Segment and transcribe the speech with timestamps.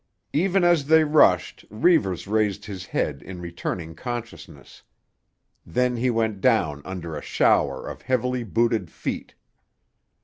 [0.33, 4.81] Even as they rushed Reivers raised his head in returning consciousness;
[5.63, 9.35] then he went down under a shower of heavily booted feet.